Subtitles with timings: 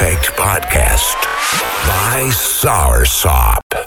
[0.00, 1.18] Effect Podcast
[1.88, 3.77] by Soursop.